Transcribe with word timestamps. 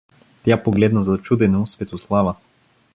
Тя 0.43 0.57
погледна 0.63 1.03
зачудено 1.03 1.67
Светослава. 1.67 2.35